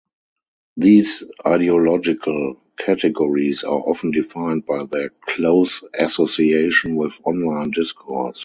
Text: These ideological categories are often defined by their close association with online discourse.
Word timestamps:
These 0.77 1.25
ideological 1.45 2.59
categories 2.75 3.63
are 3.63 3.81
often 3.87 4.09
defined 4.09 4.65
by 4.65 4.85
their 4.85 5.09
close 5.27 5.83
association 5.93 6.95
with 6.95 7.21
online 7.23 7.69
discourse. 7.69 8.39